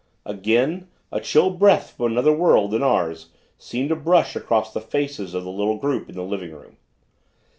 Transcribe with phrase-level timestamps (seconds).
[0.25, 5.35] Again, a chill breath from another world than ours seemed to brush across the faces
[5.35, 6.77] of the little group in the living room.